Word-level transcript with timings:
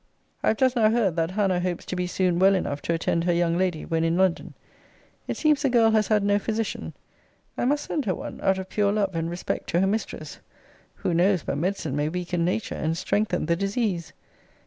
I 0.41 0.47
have 0.47 0.57
just 0.57 0.75
now 0.75 0.89
heard, 0.89 1.15
that 1.17 1.29
Hannah 1.29 1.59
hopes 1.59 1.85
to 1.85 1.95
be 1.95 2.07
soon 2.07 2.39
well 2.39 2.55
enough 2.55 2.81
to 2.81 2.93
attend 2.95 3.25
her 3.25 3.31
young 3.33 3.55
lady, 3.55 3.85
when 3.85 4.03
in 4.03 4.17
London. 4.17 4.55
It 5.27 5.37
seems 5.37 5.61
the 5.61 5.69
girl 5.69 5.91
has 5.91 6.07
had 6.07 6.23
no 6.23 6.39
physician. 6.39 6.93
I 7.55 7.65
must 7.65 7.85
send 7.85 8.05
her 8.05 8.15
one, 8.15 8.39
out 8.41 8.57
of 8.57 8.67
pure 8.67 8.91
love 8.91 9.13
and 9.15 9.29
respect 9.29 9.69
to 9.69 9.79
her 9.79 9.85
mistress. 9.85 10.39
Who 10.95 11.13
knows 11.13 11.43
but 11.43 11.59
medicine 11.59 11.95
may 11.95 12.09
weaken 12.09 12.43
nature, 12.43 12.73
and 12.73 12.97
strengthen 12.97 13.45
the 13.45 13.55
disease? 13.55 14.11